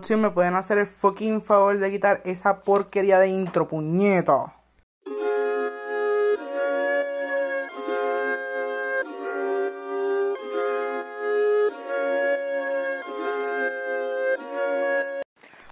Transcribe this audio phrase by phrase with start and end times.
[0.00, 4.50] producción me pueden hacer el fucking favor de quitar esa porquería de intro, puñeto.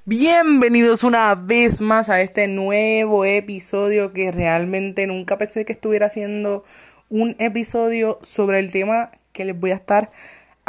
[0.04, 6.64] Bienvenidos una vez más a este nuevo episodio que realmente nunca pensé que estuviera haciendo
[7.08, 10.11] un episodio sobre el tema que les voy a estar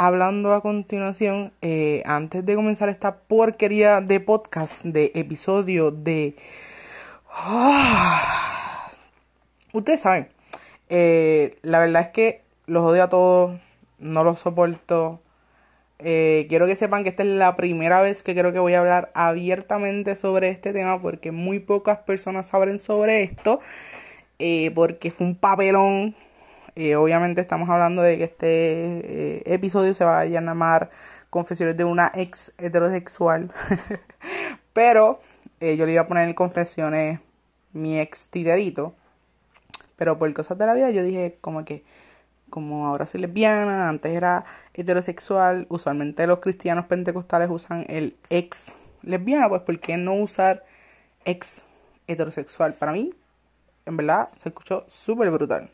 [0.00, 1.52] hablando a continuación.
[1.60, 6.36] Eh, antes de comenzar esta porquería de podcast, de episodio de...
[9.74, 10.30] Ustedes saben,
[10.88, 13.60] eh, la verdad es que los odio a todos,
[13.98, 15.20] no los soporto
[15.98, 18.78] eh, quiero que sepan que esta es la primera vez que creo que voy a
[18.78, 23.60] hablar abiertamente sobre este tema porque muy pocas personas saben sobre esto.
[24.74, 26.16] Porque fue un papelón.
[26.76, 30.90] Eh, obviamente estamos hablando de que este episodio se va a llamar
[31.30, 33.52] Confesiones de una ex heterosexual.
[34.72, 35.20] Pero
[35.60, 37.20] yo le iba a poner en confesiones
[37.72, 38.94] mi ex titerito.
[39.96, 41.84] Pero por cosas de la vida yo dije como que
[42.50, 49.48] como ahora soy lesbiana, antes era heterosexual, usualmente los cristianos pentecostales usan el ex lesbiana,
[49.48, 50.64] pues ¿por qué no usar
[51.24, 51.62] ex
[52.06, 52.74] heterosexual?
[52.74, 53.14] Para mí,
[53.86, 55.70] en verdad, se escuchó súper brutal.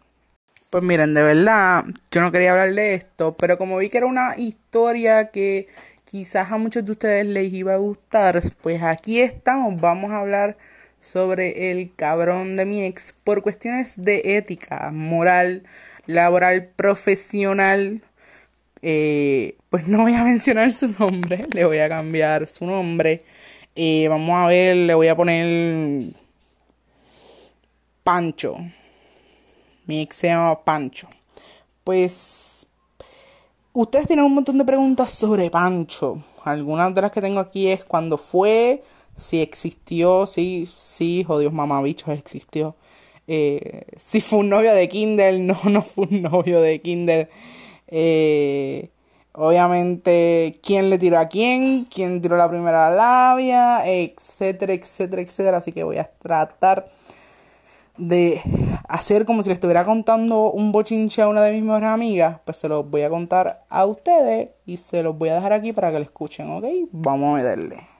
[0.70, 4.06] Pues miren, de verdad, yo no quería hablar de esto, pero como vi que era
[4.06, 5.69] una historia que
[6.05, 10.56] quizás a muchos de ustedes les iba a gustar, pues aquí estamos, vamos a hablar
[11.00, 15.62] sobre el cabrón de mi ex por cuestiones de ética, moral,
[16.06, 18.03] laboral profesional,
[18.83, 23.25] eh, pues no voy a mencionar su nombre, le voy a cambiar su nombre.
[23.77, 26.12] Eh, vamos a ver, le voy a poner
[28.05, 28.59] Pancho.
[29.87, 31.09] Mi ex se llama Pancho.
[31.84, 32.66] Pues
[33.72, 36.22] ustedes tienen un montón de preguntas sobre Pancho.
[36.44, 38.83] Algunas de las que tengo aquí es cuándo fue,
[39.16, 42.75] si existió, si, sí, jodidos mamabichos, existió.
[43.28, 47.28] Eh, si fue un novio de Kindle, no, no fue un novio de Kindle.
[47.89, 48.91] Eh,
[49.33, 55.59] obviamente, quién le tiró a quién, quién tiró la primera labia, etcétera, etcétera, etcétera.
[55.59, 56.96] Así que voy a tratar
[57.99, 58.41] de
[58.89, 62.41] hacer como si le estuviera contando un bochinche a una de mis mejores amigas.
[62.45, 65.73] Pues se los voy a contar a ustedes y se los voy a dejar aquí
[65.73, 66.65] para que lo escuchen, ¿ok?
[66.93, 67.97] Vamos a meterle.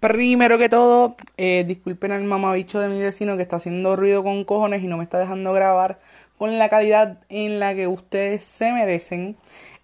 [0.00, 4.44] Primero que todo, eh, disculpen al mamabicho de mi vecino que está haciendo ruido con
[4.44, 5.98] cojones y no me está dejando grabar
[6.38, 9.36] con la calidad en la que ustedes se merecen.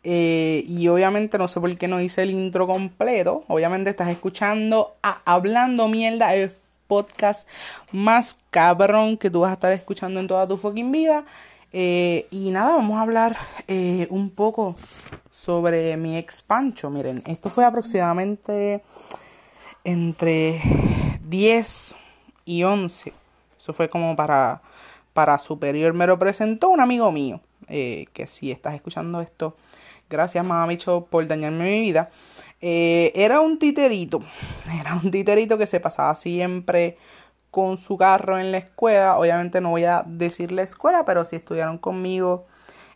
[0.04, 3.42] Eh, y obviamente no sé por qué no hice el intro completo.
[3.48, 6.34] Obviamente estás escuchando Hablando Mierda,
[6.86, 7.48] podcast
[7.92, 11.24] más cabrón que tú vas a estar escuchando en toda tu fucking vida.
[11.72, 13.36] Eh, y nada, vamos a hablar
[14.10, 14.76] un poco
[15.32, 16.88] sobre mi ex Pancho.
[16.90, 18.82] Miren, esto fue aproximadamente
[19.84, 20.60] entre
[21.28, 21.94] 10
[22.44, 23.12] y 11.
[23.58, 24.62] Eso fue como para,
[25.12, 25.92] para superior.
[25.94, 27.40] Me lo presentó un amigo mío.
[27.68, 29.56] Eh, que si estás escuchando esto,
[30.10, 32.10] gracias mamabicho por dañarme mi vida.
[32.66, 34.22] Eh, era un titerito.
[34.80, 36.96] Era un titerito que se pasaba siempre
[37.50, 39.18] con su carro en la escuela.
[39.18, 42.46] Obviamente no voy a decir la escuela, pero si estudiaron conmigo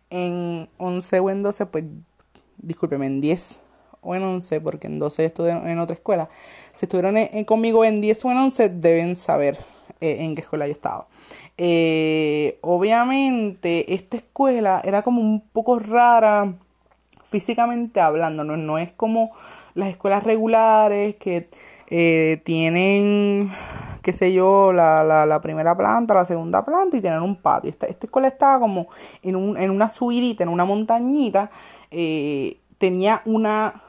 [0.08, 1.84] en 11 o en 12, pues
[2.56, 3.60] discúlpeme, en 10
[4.00, 6.30] o en 11, porque en 12 estudié en otra escuela.
[6.76, 9.58] Si estuvieron conmigo en 10 o en 11, deben saber
[10.00, 11.08] eh, en qué escuela yo estaba.
[11.58, 16.54] Eh, obviamente, esta escuela era como un poco rara
[17.28, 19.32] físicamente hablando, no, no es como
[19.74, 21.48] las escuelas regulares que
[21.88, 23.52] eh, tienen,
[24.02, 27.70] qué sé yo, la, la, primera planta, la segunda planta y tienen un patio.
[27.70, 28.88] Esta, esta escuela estaba como
[29.22, 31.50] en, un, en una subidita, en una montañita,
[32.78, 33.82] tenía una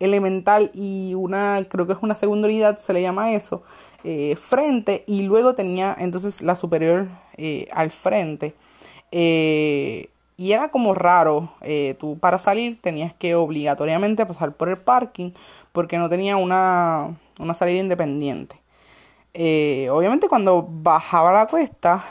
[0.00, 3.62] elemental y una, creo que es una segunda unidad, se le llama eso,
[4.02, 8.54] eh, frente y luego tenía entonces la superior eh, al frente.
[9.10, 11.52] Eh, y era como raro,
[11.98, 15.32] tú para salir tenías que obligatoriamente pasar por el parking
[15.72, 18.56] porque no tenía una, una salida independiente.
[19.32, 22.04] obviamente cuando bajaba la cuesta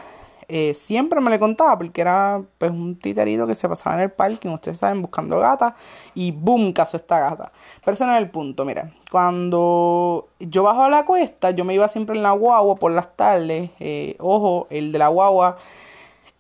[0.48, 4.12] eh, siempre me le contaba porque era pues un titerito que se pasaba en el
[4.12, 5.74] parking, ustedes saben, buscando gatas
[6.14, 7.52] y boom, caso esta gata.
[7.84, 11.74] Pero ese no es el punto, mira, cuando yo bajo a la cuesta, yo me
[11.74, 15.58] iba siempre en la guagua por las tardes, eh, ojo, el de la guagua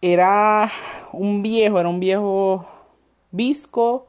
[0.04, 0.70] era
[1.14, 2.66] un viejo, era un viejo
[3.32, 4.06] visco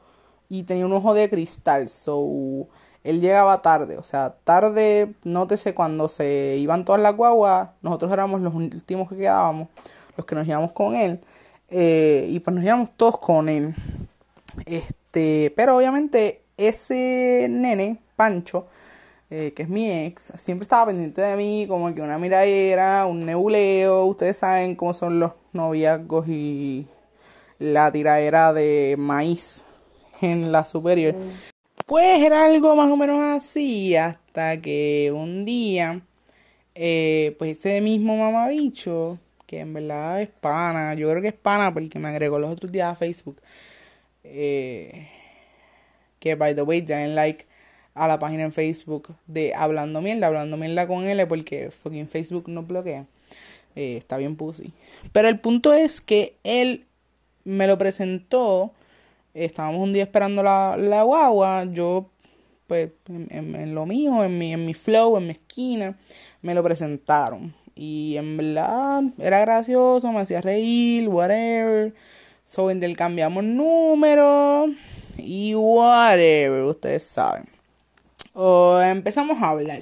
[0.49, 2.67] y tenía un ojo de cristal, so
[3.01, 8.41] él llegaba tarde, o sea, tarde, nótese cuando se iban todas las guaguas, nosotros éramos
[8.41, 9.69] los últimos que quedábamos,
[10.17, 11.21] los que nos íbamos con él,
[11.69, 13.73] eh, y pues nos íbamos todos con él.
[14.65, 18.67] Este, pero obviamente ese nene, Pancho,
[19.29, 23.25] eh, que es mi ex, siempre estaba pendiente de mí, como que una miradera, un
[23.25, 24.05] nebuleo.
[24.05, 26.87] Ustedes saben cómo son los noviazgos y
[27.59, 29.63] la tiradera de maíz
[30.21, 31.15] en la superior.
[31.85, 36.01] Pues era algo más o menos así, hasta que un día,
[36.73, 41.73] eh, pues ese mismo mamabicho, que en verdad es pana, yo creo que es pana
[41.73, 43.41] porque me agregó los otros días a Facebook.
[44.23, 45.09] Eh,
[46.19, 47.45] que by the way, denle like
[47.95, 52.47] a la página en Facebook de Hablando Mierda, Hablando Mierda con L, porque fucking Facebook
[52.47, 53.05] no bloquea.
[53.75, 54.73] Eh, está bien pussy.
[55.11, 56.85] Pero el punto es que él
[57.45, 58.73] me lo presentó.
[59.33, 61.65] Estábamos un día esperando la, la guagua.
[61.65, 62.09] Yo,
[62.67, 65.97] pues, en, lo mío, en mi, en mi flow, en mi esquina,
[66.41, 67.55] me lo presentaron.
[67.75, 71.93] Y en verdad era gracioso, me hacía reír, whatever.
[72.43, 74.71] So intercambiamos números
[75.17, 77.54] y whatever, ustedes saben
[78.35, 79.81] o empezamos a hablar.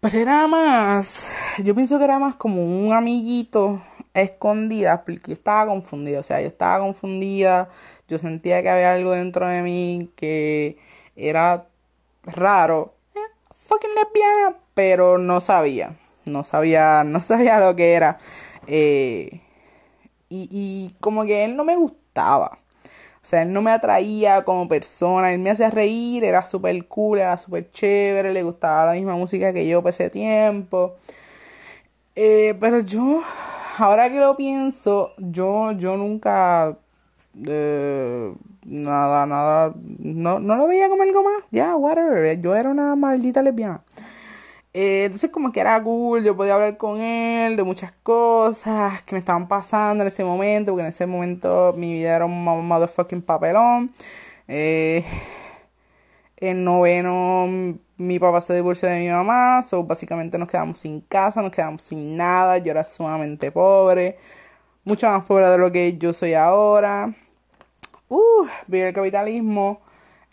[0.00, 3.82] Pero era más, yo pienso que era más como un amiguito
[4.14, 7.68] escondida, porque estaba confundida, o sea, yo estaba confundida,
[8.08, 10.78] yo sentía que había algo dentro de mí que
[11.16, 11.66] era
[12.22, 13.18] raro, eh,
[13.56, 18.18] fucking lesbiana, pero no sabía, no sabía, no sabía lo que era.
[18.68, 19.40] Eh,
[20.28, 22.58] y, y como que él no me gustaba.
[23.28, 27.18] O sea, él no me atraía como persona, él me hacía reír, era súper cool,
[27.18, 30.96] era súper chévere, le gustaba la misma música que yo ese tiempo.
[32.14, 33.20] Eh, pero yo,
[33.76, 36.78] ahora que lo pienso, yo, yo nunca,
[37.46, 38.34] eh,
[38.64, 43.42] nada, nada, no, no lo veía como algo más, ya, whatever, yo era una maldita
[43.42, 43.82] lesbiana.
[44.74, 49.14] Eh, entonces como que era cool, yo podía hablar con él de muchas cosas que
[49.14, 53.22] me estaban pasando en ese momento, porque en ese momento mi vida era un motherfucking
[53.22, 53.92] papelón.
[54.46, 55.04] Eh,
[56.36, 61.42] en noveno mi papá se divorció de mi mamá, so básicamente nos quedamos sin casa,
[61.42, 64.18] nos quedamos sin nada, yo era sumamente pobre,
[64.84, 67.14] mucho más pobre de lo que yo soy ahora.
[68.08, 69.80] Uh, vive el capitalismo,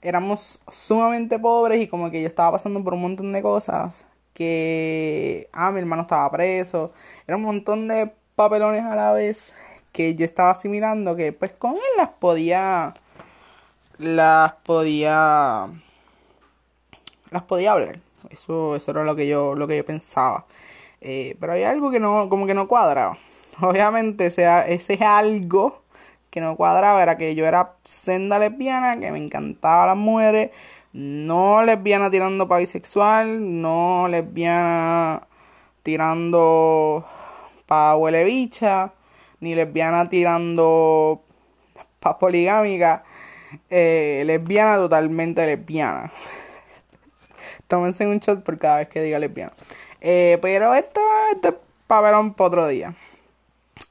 [0.01, 5.49] éramos sumamente pobres y como que yo estaba pasando por un montón de cosas que,
[5.53, 6.93] ah, mi hermano estaba preso,
[7.25, 9.55] era un montón de papelones a la vez
[9.93, 12.93] que yo estaba asimilando que pues con él las podía,
[13.97, 15.67] las podía,
[17.31, 17.99] las podía hablar.
[18.29, 20.45] Eso, eso era lo que yo, lo que yo pensaba.
[21.01, 23.17] Eh, pero había algo que no, como que no cuadraba.
[23.61, 25.81] Obviamente ese, ese algo
[26.29, 30.51] que no cuadraba era que yo era senda lesbiana, que me encantaba las mujeres,
[30.95, 35.27] no lesbiana tirando para bisexual, no lesbiana
[35.83, 37.05] tirando
[37.65, 38.93] para huele bicha,
[39.41, 41.21] ni lesbiana tirando
[41.99, 43.03] para poligámica,
[43.69, 46.13] eh, lesbiana totalmente lesbiana.
[47.67, 49.51] Tómense un shot por cada vez que diga lesbiana.
[49.99, 51.01] Eh, pero esto,
[51.33, 51.55] esto es
[51.87, 52.95] para otro día.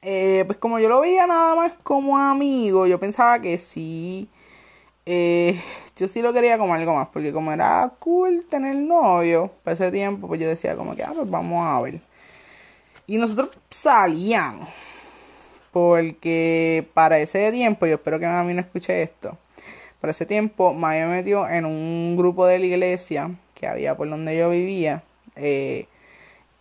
[0.00, 4.30] Eh, pues como yo lo veía nada más como amigo, yo pensaba que sí
[5.96, 9.92] yo sí lo quería como algo más, porque como era cool tener novio para ese
[9.92, 12.00] tiempo, pues yo decía como que, ah, pues vamos a ver.
[13.06, 14.68] Y nosotros salíamos,
[15.72, 19.38] porque para ese tiempo, yo espero que a mí no escuche esto,
[20.00, 24.08] para ese tiempo me había metido en un grupo de la iglesia que había por
[24.08, 25.02] donde yo vivía,
[25.36, 25.86] eh,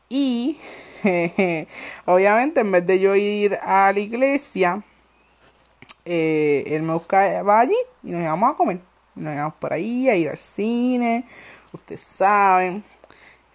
[0.09, 0.59] y
[2.05, 4.83] obviamente en vez de yo ir a la iglesia,
[6.05, 8.92] eh, él me buscaba allí y nos íbamos a comer.
[9.15, 11.25] Nos íbamos por ahí a ir al cine,
[11.71, 12.83] ustedes saben.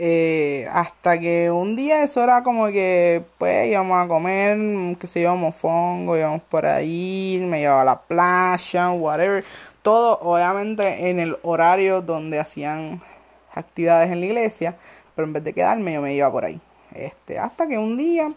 [0.01, 5.21] Eh, hasta que un día eso era como que, pues, íbamos a comer, que se
[5.21, 9.45] íbamos fongo, íbamos por ahí, me llevaba a la playa, whatever.
[9.83, 13.03] Todo, obviamente, en el horario donde hacían
[13.55, 14.77] actividades en la iglesia,
[15.17, 16.61] pero en vez de quedarme, yo me iba por ahí.
[16.95, 18.33] Este, hasta que un día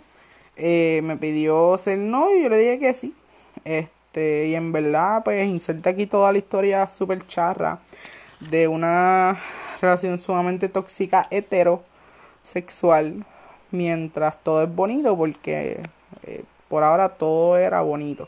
[0.57, 3.15] eh, me pidió ser novio y yo le dije que sí.
[3.65, 7.79] Este, este, y en verdad, pues inserta aquí toda la historia súper charra
[8.41, 9.39] de una
[9.81, 13.25] relación sumamente tóxica heterosexual.
[13.71, 15.81] Mientras todo es bonito, porque
[16.23, 18.27] eh, por ahora todo era bonito.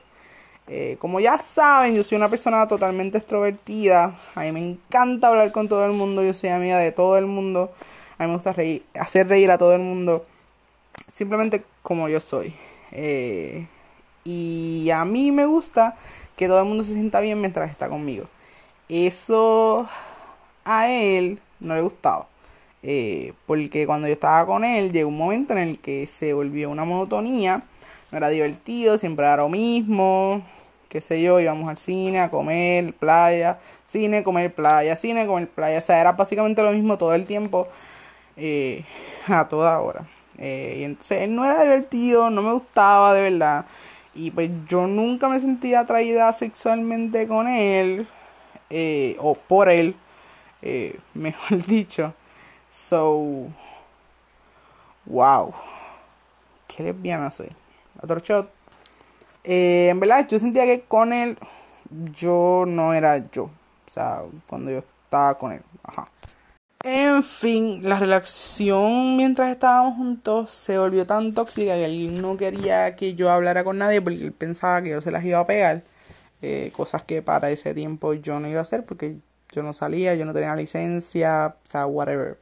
[0.68, 4.18] Eh, como ya saben, yo soy una persona totalmente extrovertida.
[4.36, 6.24] A mí me encanta hablar con todo el mundo.
[6.24, 7.74] Yo soy amiga de todo el mundo.
[8.18, 10.26] A mí me gusta reír, hacer reír a todo el mundo.
[11.10, 12.56] Simplemente como yo soy.
[12.92, 13.68] Eh,
[14.24, 15.96] y a mí me gusta
[16.36, 18.26] que todo el mundo se sienta bien mientras está conmigo.
[18.90, 19.88] Eso
[20.66, 22.28] a él no le gustaba.
[22.86, 26.70] Eh, porque cuando yo estaba con él llegó un momento en el que se volvió
[26.70, 27.64] una monotonía.
[28.12, 30.44] No era divertido, siempre era lo mismo.
[30.90, 35.80] qué sé yo, íbamos al cine, a comer, playa, cine, comer, playa, cine, comer, playa.
[35.80, 37.68] O sea, era básicamente lo mismo todo el tiempo,
[38.38, 38.86] eh,
[39.28, 40.06] a toda hora.
[40.38, 43.66] Eh, y entonces él no era divertido, no me gustaba de verdad.
[44.16, 48.08] Y pues yo nunca me sentía atraída sexualmente con él,
[48.70, 49.96] eh, o por él,
[50.62, 52.14] eh, mejor dicho.
[52.70, 53.48] So,
[55.06, 55.54] wow,
[56.68, 57.50] qué lesbiana soy.
[58.02, 58.50] Otro shot.
[59.44, 61.38] Eh, en verdad, yo sentía que con él
[62.16, 63.44] yo no era yo.
[63.44, 65.62] O sea, cuando yo estaba con él.
[65.84, 66.08] Ajá.
[66.86, 72.98] En fin, la relación mientras estábamos juntos se volvió tan tóxica que él no quería
[72.98, 75.84] que yo hablara con nadie porque él pensaba que yo se las iba a pegar.
[76.42, 79.16] Eh, cosas que para ese tiempo yo no iba a hacer porque
[79.54, 82.38] yo no salía, yo no tenía licencia, o sea, whatever.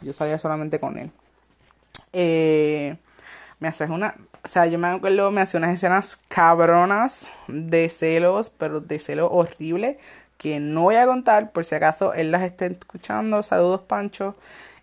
[0.00, 1.12] Yo salía solamente con él.
[2.12, 2.96] Eh,
[3.60, 8.50] me hace una, o sea, yo me acuerdo, me hacía unas escenas cabronas de celos,
[8.50, 9.98] pero de celos horribles
[10.38, 13.42] que no voy a contar por si acaso él las esté escuchando.
[13.42, 14.36] Saludos, Pancho.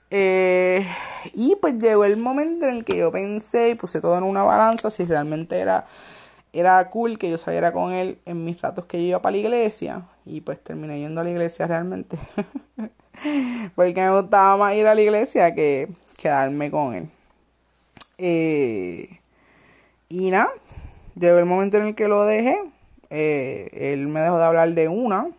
[0.10, 0.86] Eh,
[1.34, 4.43] y pues llegó el momento en el que yo pensé y puse todo en una
[4.43, 5.86] balanza si realmente era,
[6.51, 10.03] era cool que yo saliera con él en mis ratos que iba para la iglesia.
[10.25, 12.17] Y pues terminé yendo a la iglesia realmente.
[13.75, 17.10] Porque me gustaba más ir a la iglesia que quedarme con él.
[18.17, 19.20] Eh,
[20.10, 20.50] y nada,
[21.15, 22.58] llegó el momento en el que lo dejé.
[23.10, 25.29] Eh, él me dejó de hablar de una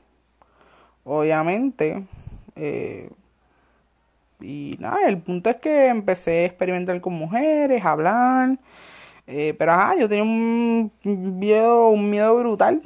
[1.05, 2.07] obviamente.
[2.57, 3.11] Eh,
[4.41, 8.59] y nada, el punto es que empecé a experimentar con mujeres, a hablar.
[9.27, 12.83] Eh, pero ajá, yo tenía un miedo, un miedo brutal.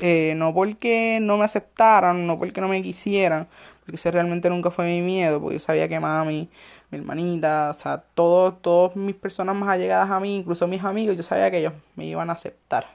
[0.00, 3.48] Eh, no porque no me aceptaran, no porque no me quisieran,
[3.80, 6.48] porque ese realmente nunca fue mi miedo, porque yo sabía que mami,
[6.90, 11.16] mi hermanita, o sea, todos, todas mis personas más allegadas a mí, incluso mis amigos,
[11.16, 12.86] yo sabía que ellos me iban a aceptar.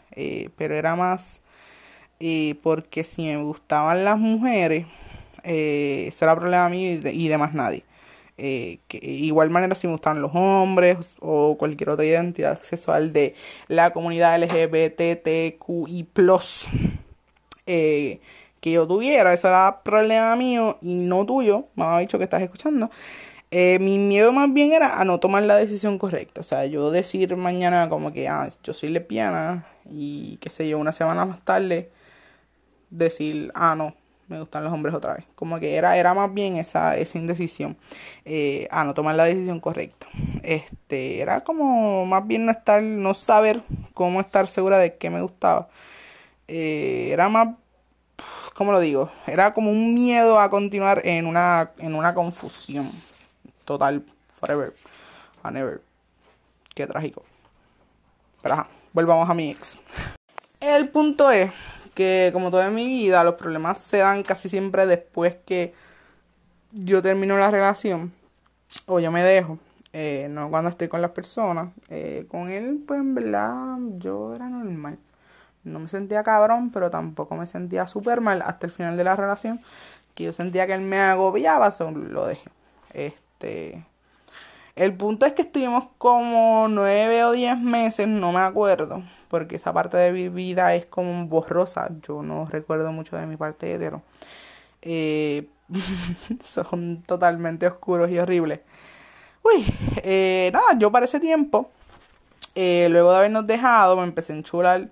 [0.57, 1.42] pero era más
[2.63, 4.85] porque si me gustaban las mujeres,
[5.43, 7.83] eh, eso era problema mío y de, y más nadie.
[8.37, 13.35] Eh, que, igual manera si me gustaban los hombres o cualquier otra identidad sexual de
[13.67, 16.07] la comunidad LGBTQI+,
[17.65, 18.19] eh,
[18.59, 22.41] que yo tuviera, eso era problema mío y no tuyo, me ha dicho que estás
[22.41, 22.89] escuchando.
[23.51, 26.41] Eh, mi miedo más bien era a no tomar la decisión correcta.
[26.41, 30.79] O sea, yo decir mañana como que, ah, yo soy lesbiana y qué sé yo,
[30.79, 31.91] una semana más tarde
[32.93, 33.95] decir, ah, no,
[34.27, 35.25] me gustan los hombres otra vez.
[35.35, 37.77] Como que era, era más bien esa, esa indecisión.
[38.25, 40.07] Eh, a no tomar la decisión correcta.
[40.43, 43.61] Este, era como más bien no estar, no saber
[43.93, 45.67] cómo estar segura de qué me gustaba.
[46.47, 47.49] Eh, era más,
[48.53, 49.11] ¿cómo lo digo?
[49.27, 52.91] Era como un miedo a continuar en una, en una confusión.
[53.65, 54.03] Total,
[54.39, 54.73] forever,
[55.43, 55.81] and ever.
[56.75, 57.23] Qué trágico.
[58.41, 59.77] Pero ajá, volvamos a mi ex.
[60.59, 61.51] El punto es
[61.93, 65.73] que como toda mi vida los problemas se dan casi siempre después que
[66.71, 68.13] yo termino la relación
[68.87, 69.59] o yo me dejo,
[69.93, 71.69] eh, no cuando estoy con las personas.
[71.89, 74.97] Eh, con él, pues en verdad yo era normal.
[75.63, 79.15] No me sentía cabrón, pero tampoco me sentía súper mal hasta el final de la
[79.15, 79.61] relación.
[80.15, 82.49] Que yo sentía que él me agobiaba, solo lo dejé.
[82.93, 83.85] Este.
[84.75, 89.73] El punto es que estuvimos como nueve o diez meses, no me acuerdo porque esa
[89.73, 91.89] parte de mi vida es como borrosa.
[92.03, 94.03] Yo no recuerdo mucho de mi parte hetero.
[94.83, 95.47] Eh,
[96.43, 98.59] son totalmente oscuros y horribles.
[99.41, 99.65] Uy,
[100.03, 101.71] eh, nada, yo para ese tiempo,
[102.53, 104.89] eh, luego de habernos dejado, me empecé a enchular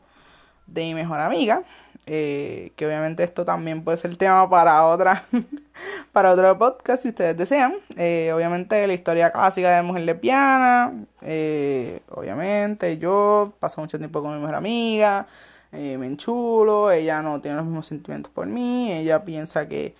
[0.65, 1.61] de mi mejor amiga.
[2.07, 5.23] Eh, que obviamente esto también puede ser tema para otra
[6.11, 7.75] para otro podcast si ustedes desean.
[7.95, 14.33] Eh, obviamente la historia clásica de mujer lesbiana eh, obviamente yo paso mucho tiempo con
[14.33, 15.27] mi mejor amiga
[15.71, 19.95] me enchulo ella no tiene los mismos sentimientos por mí ella piensa que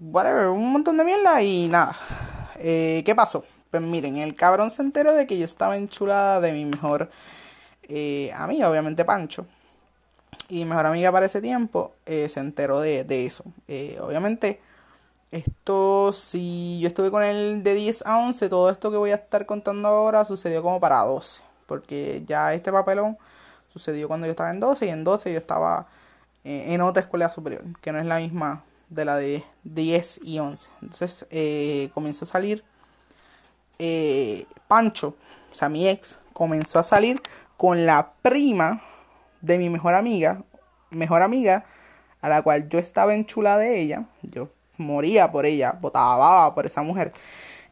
[0.00, 1.96] whatever un montón de mierda y nada.
[2.54, 6.64] Qué pasó pues miren el cabrón se enteró de que yo estaba enchulada de mi
[6.64, 7.10] mejor
[8.34, 9.46] amiga obviamente Pancho
[10.48, 13.44] y mi mejor amiga para ese tiempo eh, se enteró de, eso.
[13.68, 14.60] Eh, obviamente,
[15.32, 19.16] esto, si yo estuve con él de 10 a 11, todo esto que voy a
[19.16, 21.42] estar contando ahora sucedió como para 12.
[21.66, 23.18] Porque ya este papelón
[23.72, 25.88] sucedió cuando yo estaba en 12 y en 12 yo estaba
[26.44, 30.38] eh, en otra escuela superior, que no es la misma de la de 10 y
[30.38, 30.68] 11.
[30.80, 32.64] Entonces eh, comenzó a salir
[34.68, 35.16] Pancho,
[35.52, 37.20] o sea, mi ex, comenzó a salir
[37.58, 38.82] con la prima
[39.40, 40.42] de mi mejor amiga,
[40.90, 41.64] mejor amiga,
[42.20, 46.82] a la cual yo estaba enchulada de ella, yo moría por ella, botaba por esa
[46.82, 47.12] mujer,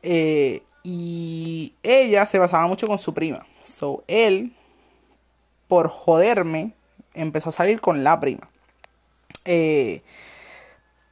[0.03, 3.47] eh, y ella se basaba mucho con su prima.
[3.65, 4.55] So, él,
[5.67, 6.73] por joderme,
[7.15, 8.49] empezó a salir con la prima.
[9.45, 9.99] Eh,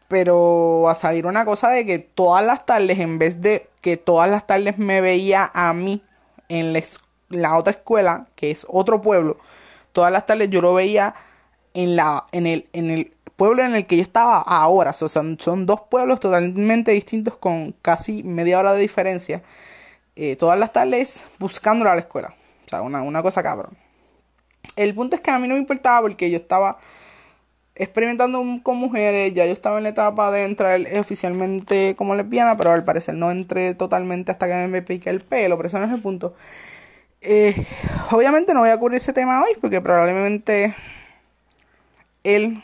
[0.09, 4.31] pero a salir una cosa de que todas las tardes, en vez de que todas
[4.31, 6.03] las tardes me veía a mí
[6.51, 6.75] en
[7.31, 9.39] la, otra escuela, que es otro pueblo,
[9.93, 11.15] todas las tardes yo lo veía
[11.75, 14.91] en, la, en, el, en el pueblo en el que yo estaba ahora.
[14.91, 19.43] O sea, son, dos pueblos totalmente distintos con casi media hora de diferencia.
[20.17, 22.35] Eh, todas las tardes buscándolo a la escuela.
[22.67, 23.77] O sea, una, una cosa cabrón.
[24.77, 26.79] El punto es que a mí no me importaba porque yo estaba
[27.75, 32.71] experimentando con mujeres, ya yo estaba en la etapa de entrar oficialmente como lesbiana, pero
[32.71, 35.93] al parecer no entré totalmente hasta que me pique el pelo, pero eso no es
[35.93, 36.35] el punto.
[37.23, 37.67] Eh,
[38.11, 40.75] obviamente no voy a cubrir ese tema hoy porque probablemente
[42.25, 42.63] él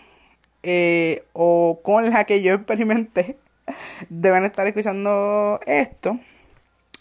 [0.64, 3.36] eh, o con la que yo experimenté
[4.08, 6.18] deben estar escuchando esto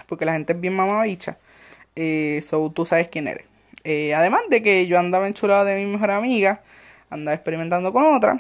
[0.08, 1.38] porque la gente es bien mamabicha.
[1.96, 3.46] Eh, so tú sabes quién eres.
[3.84, 6.62] Eh, además de que yo andaba enchulada de mi mejor amiga
[7.10, 8.40] andaba experimentando con otra.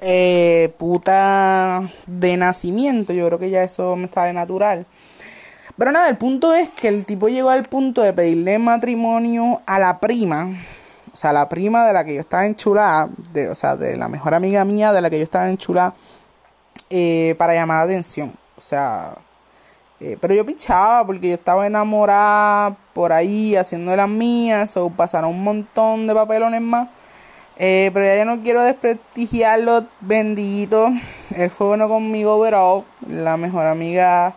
[0.00, 4.86] Eh, puta de nacimiento, yo creo que ya eso me sale natural.
[5.76, 9.78] Pero nada, el punto es que el tipo llegó al punto de pedirle matrimonio a
[9.78, 10.50] la prima,
[11.12, 14.08] o sea, la prima de la que yo estaba enchulada, de, o sea, de la
[14.08, 15.94] mejor amiga mía de la que yo estaba enchulada,
[16.90, 18.32] eh, para llamar la atención.
[18.56, 19.16] O sea,
[20.00, 25.30] eh, pero yo pichaba porque yo estaba enamorada por ahí haciendo las mías, o pasaron
[25.30, 26.88] un montón de papelones más.
[27.56, 30.90] Eh, pero ya yo no quiero desprestigiarlo, bendito.
[31.34, 34.34] Él fue bueno conmigo, pero la mejor amiga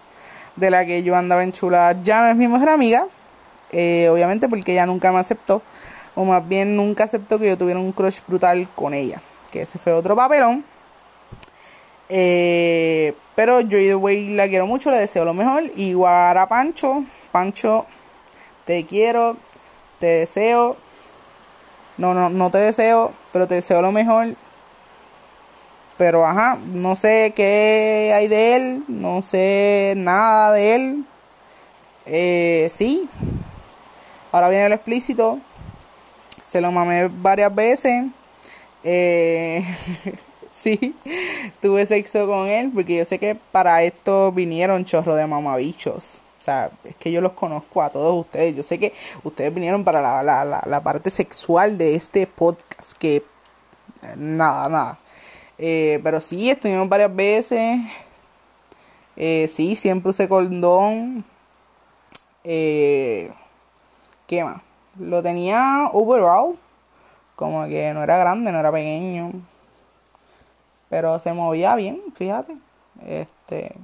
[0.58, 3.08] de la que yo andaba enchulada ya no es mi mejor amiga.
[3.72, 5.62] Eh, obviamente porque ella nunca me aceptó.
[6.16, 9.22] O más bien nunca aceptó que yo tuviera un crush brutal con ella.
[9.52, 10.66] Que ese fue otro papelón.
[12.10, 15.64] Eh, pero yo, way, la quiero mucho, le deseo lo mejor.
[15.78, 17.06] Igual a Pancho.
[17.32, 17.86] Pancho,
[18.66, 19.38] te quiero,
[20.00, 20.78] te deseo
[21.98, 24.36] no, no, no te deseo, pero te deseo lo mejor.
[25.98, 31.06] Pero ajá, no sé qué hay de él, no sé nada de él.
[32.06, 33.10] Eh, sí.
[34.32, 35.40] Ahora viene lo explícito.
[36.44, 38.06] Se lo mamé varias veces.
[38.84, 39.66] Eh,
[40.54, 40.96] sí,
[41.62, 46.72] tuve sexo con él porque yo sé que para esto vinieron chorro de mamabichos sea,
[46.86, 48.56] es que yo los conozco a todos ustedes.
[48.56, 53.24] Yo sé que ustedes vinieron para la, la, la, parte sexual de este podcast, que
[54.16, 55.00] nada, nada.
[55.58, 57.80] Eh, pero sí, estuvimos varias veces.
[59.16, 61.26] Eh, sí, siempre usé condón.
[62.44, 63.32] Eh,
[64.28, 64.62] ¿Qué más?
[65.00, 66.58] Lo tenía overall.
[67.36, 69.32] Como que no era grande, no era pequeño.
[70.90, 72.56] Pero se movía bien, fíjate.
[73.06, 73.76] Este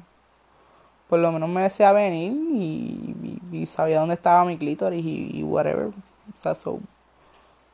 [1.13, 2.33] por lo menos me decía venir
[3.51, 5.89] y, sabía dónde estaba mi clítoris y, whatever.
[5.89, 6.55] O sea,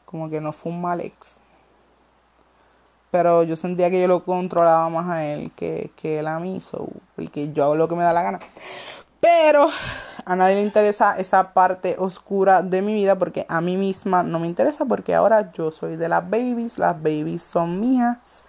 [0.04, 1.39] como que no fue un mal ex.
[3.12, 6.62] Pero yo sentía que yo lo controlaba más a él que, que él a mí,
[6.62, 8.40] so, porque yo hago lo que me da la gana.
[9.20, 9.68] Pero
[10.26, 14.40] a nadie le interesa esa parte oscura de mi vida porque a mí misma no
[14.40, 18.44] me interesa porque ahora yo soy de las babies, las babies son mías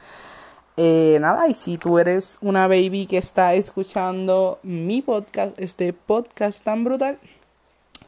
[0.83, 6.65] eh, nada, y si tú eres una baby que está escuchando mi podcast, este podcast
[6.65, 7.19] tan brutal,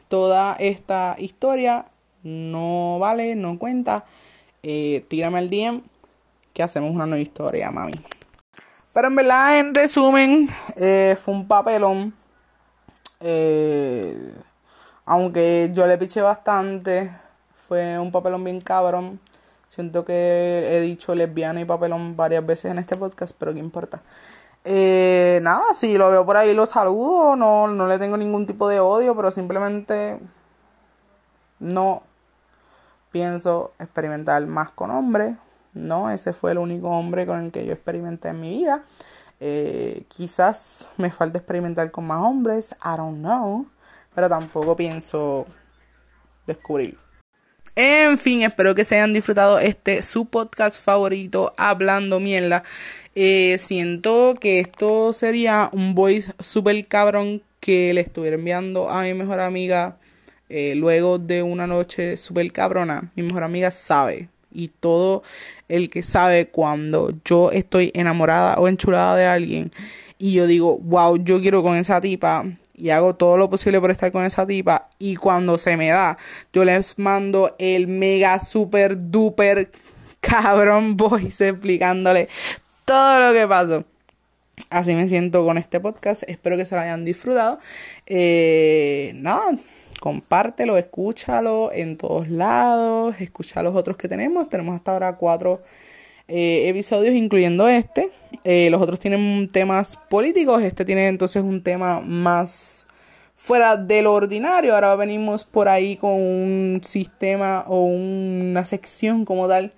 [0.07, 1.85] toda esta historia
[2.23, 4.05] no vale, no cuenta.
[4.63, 5.83] Eh, tírame el DM
[6.53, 8.03] que hacemos una nueva historia, mami.
[8.93, 12.13] Pero en verdad, en resumen, eh, fue un papelón.
[15.05, 17.11] aunque yo le piché bastante,
[17.67, 19.19] fue un papelón bien cabrón.
[19.69, 24.01] Siento que he dicho lesbiana y papelón varias veces en este podcast, pero qué importa.
[24.65, 28.69] Eh, nada, si lo veo por ahí lo saludo, no, no le tengo ningún tipo
[28.69, 30.19] de odio, pero simplemente
[31.59, 32.03] no
[33.11, 35.35] pienso experimentar más con hombres.
[35.73, 38.83] No, ese fue el único hombre con el que yo experimenté en mi vida.
[39.39, 43.67] Eh, quizás me falta experimentar con más hombres, I don't know,
[44.13, 45.45] pero tampoco pienso
[46.45, 46.99] descubrirlo.
[47.75, 52.63] En fin, espero que se hayan disfrutado este su podcast favorito, Hablando Mierda.
[53.15, 59.13] Eh, siento que esto sería un voice super cabrón que le estuviera enviando a mi
[59.15, 59.97] mejor amiga
[60.49, 63.11] eh, luego de una noche super cabrona.
[63.15, 65.23] Mi mejor amiga sabe y todo
[65.67, 69.71] el que sabe cuando yo estoy enamorada o enchulada de alguien
[70.17, 73.91] y yo digo, wow, yo quiero con esa tipa y hago todo lo posible por
[73.91, 76.17] estar con esa tipa y cuando se me da,
[76.53, 79.69] yo les mando el mega super duper
[80.21, 82.29] cabrón voice explicándole
[82.85, 83.83] todo lo que pasó.
[84.69, 86.23] Así me siento con este podcast.
[86.27, 87.59] Espero que se lo hayan disfrutado.
[88.05, 89.51] Eh, nada,
[90.03, 94.49] compártelo, escúchalo en todos lados, escucha los otros que tenemos.
[94.49, 95.61] Tenemos hasta ahora cuatro
[96.27, 98.09] eh, episodios, incluyendo este.
[98.43, 102.85] Eh, los otros tienen temas políticos, este tiene entonces un tema más
[103.37, 104.75] fuera de lo ordinario.
[104.75, 109.71] Ahora venimos por ahí con un sistema o una sección como tal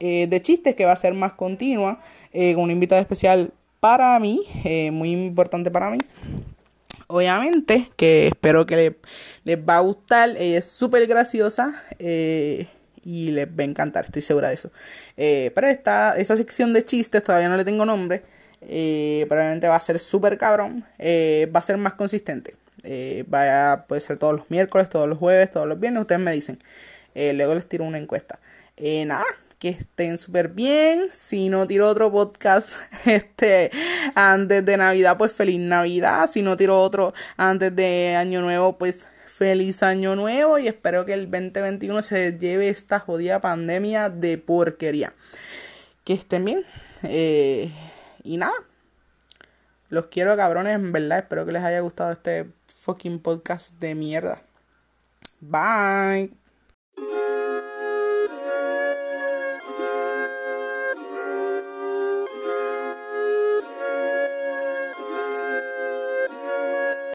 [0.00, 2.00] eh, de chistes que va a ser más continua,
[2.32, 4.42] con un invitado especial para mí,
[4.90, 5.98] muy importante para mí
[7.10, 8.96] obviamente, que espero que
[9.44, 10.30] les, va a gustar.
[10.38, 12.68] Ella es súper graciosa eh,
[13.04, 14.70] y les va a encantar, estoy segura de eso.
[15.16, 18.22] Eh, pero esta, esta sección de chistes todavía no le tengo nombre.
[18.62, 20.84] Eh, probablemente va a ser súper cabrón.
[21.00, 22.54] va a ser más consistente.
[23.32, 26.00] va puede ser todos los miércoles, todos los jueves, todos los viernes.
[26.02, 26.58] Ustedes me dicen.
[27.14, 28.38] luego les tiro una encuesta.
[28.78, 29.24] nada,
[29.60, 31.10] que estén súper bien.
[31.12, 33.70] Si no tiro otro podcast este
[34.16, 36.28] antes de Navidad, pues feliz Navidad.
[36.28, 40.58] Si no tiro otro antes de Año Nuevo, pues feliz Año Nuevo.
[40.58, 45.12] Y espero que el 2021 se lleve esta jodida pandemia de porquería.
[46.04, 46.64] Que estén bien.
[47.02, 47.70] Eh,
[48.24, 48.54] y nada.
[49.90, 51.18] Los quiero cabrones, en verdad.
[51.18, 54.42] Espero que les haya gustado este fucking podcast de mierda.
[55.40, 56.39] Bye.